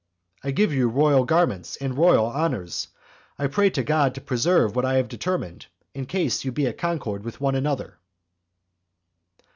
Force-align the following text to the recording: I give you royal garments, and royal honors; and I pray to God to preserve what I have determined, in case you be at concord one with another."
I 0.43 0.49
give 0.49 0.73
you 0.73 0.87
royal 0.89 1.25
garments, 1.25 1.75
and 1.75 1.95
royal 1.95 2.25
honors; 2.25 2.87
and 3.37 3.45
I 3.45 3.53
pray 3.53 3.69
to 3.69 3.83
God 3.83 4.15
to 4.15 4.19
preserve 4.21 4.75
what 4.75 4.83
I 4.83 4.95
have 4.95 5.07
determined, 5.07 5.67
in 5.93 6.07
case 6.07 6.43
you 6.43 6.51
be 6.51 6.65
at 6.65 6.79
concord 6.79 7.23
one 7.23 7.25
with 7.53 7.59
another." 7.61 7.99